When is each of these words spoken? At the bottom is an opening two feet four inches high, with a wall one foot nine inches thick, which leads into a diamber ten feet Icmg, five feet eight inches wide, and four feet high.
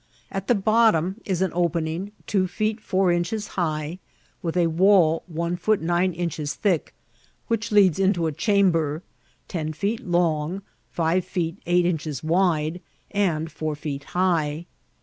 At 0.31 0.47
the 0.47 0.55
bottom 0.55 1.21
is 1.25 1.43
an 1.43 1.51
opening 1.53 2.11
two 2.25 2.47
feet 2.47 2.81
four 2.81 3.11
inches 3.11 3.49
high, 3.49 3.99
with 4.41 4.57
a 4.57 4.65
wall 4.65 5.21
one 5.27 5.55
foot 5.55 5.79
nine 5.79 6.11
inches 6.13 6.55
thick, 6.55 6.95
which 7.49 7.71
leads 7.71 7.99
into 7.99 8.25
a 8.25 8.31
diamber 8.31 9.03
ten 9.47 9.73
feet 9.73 10.03
Icmg, 10.03 10.63
five 10.89 11.23
feet 11.23 11.61
eight 11.67 11.85
inches 11.85 12.23
wide, 12.23 12.81
and 13.11 13.51
four 13.51 13.75
feet 13.75 14.05
high. 14.17 14.65